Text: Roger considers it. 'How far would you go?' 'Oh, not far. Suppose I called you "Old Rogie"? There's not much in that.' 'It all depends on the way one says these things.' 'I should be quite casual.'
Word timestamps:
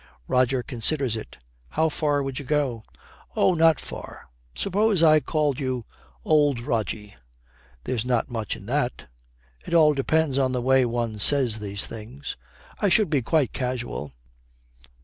Roger 0.27 0.63
considers 0.63 1.15
it. 1.15 1.37
'How 1.69 1.87
far 1.87 2.23
would 2.23 2.39
you 2.39 2.45
go?' 2.45 2.81
'Oh, 3.35 3.53
not 3.53 3.79
far. 3.79 4.29
Suppose 4.55 5.03
I 5.03 5.19
called 5.19 5.59
you 5.59 5.85
"Old 6.25 6.59
Rogie"? 6.59 7.15
There's 7.83 8.03
not 8.03 8.27
much 8.27 8.55
in 8.55 8.65
that.' 8.65 9.07
'It 9.63 9.75
all 9.75 9.93
depends 9.93 10.39
on 10.39 10.53
the 10.53 10.59
way 10.63 10.85
one 10.85 11.19
says 11.19 11.59
these 11.59 11.85
things.' 11.85 12.35
'I 12.79 12.89
should 12.89 13.09
be 13.11 13.21
quite 13.21 13.53
casual.' 13.53 14.11